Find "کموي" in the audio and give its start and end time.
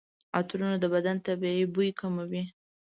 1.99-2.43